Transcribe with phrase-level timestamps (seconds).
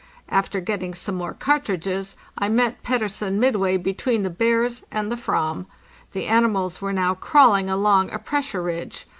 [0.29, 5.67] After getting some more cartridges I met Pettersen midway between the bears and the /vam.
[6.13, 9.05] The animals were now crawling along a pressure ridge.